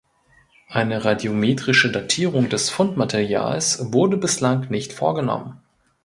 [0.69, 5.61] Eine radiometrische Datierung des Fundmaterials wurde bislang nicht vorgenommen.